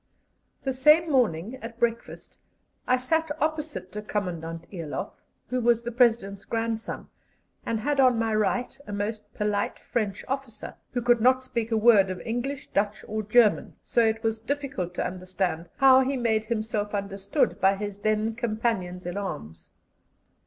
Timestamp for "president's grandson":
5.91-7.07